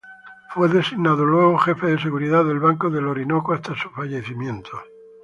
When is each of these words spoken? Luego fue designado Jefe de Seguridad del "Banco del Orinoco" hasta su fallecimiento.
Luego 0.55 0.69
fue 0.71 0.79
designado 0.79 1.57
Jefe 1.59 1.85
de 1.85 1.99
Seguridad 2.01 2.43
del 2.43 2.57
"Banco 2.57 2.89
del 2.89 3.05
Orinoco" 3.05 3.53
hasta 3.53 3.75
su 3.75 3.87
fallecimiento. 3.91 4.71